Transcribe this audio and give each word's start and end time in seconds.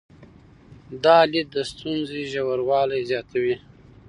دا 1.03 1.17
لید 1.31 1.47
د 1.55 1.57
ستونزې 1.71 2.21
ژوروالي 2.31 2.99
زیاتوي. 3.09 3.55